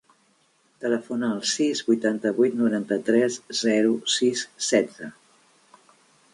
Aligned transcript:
Telefona 0.85 1.29
al 1.33 1.43
sis, 1.49 1.83
vuitanta-vuit, 1.89 2.57
noranta-tres, 2.63 3.39
zero, 3.63 3.95
sis, 4.17 4.45
setze. 4.73 5.15